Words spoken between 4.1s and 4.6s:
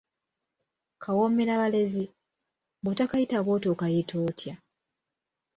otya?